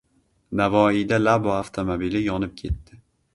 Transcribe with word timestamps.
Navoiyda 0.61 1.19
“Labo” 1.27 1.51
avtomobili 1.57 2.23
yonib 2.29 2.57
ketdi 2.63 3.01